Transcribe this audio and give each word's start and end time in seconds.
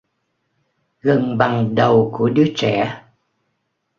Gần 1.01 1.37
bằng 1.37 1.75
đầu 1.75 2.09
của 2.17 2.29
đứa 2.29 2.45
trẻ 2.55 3.03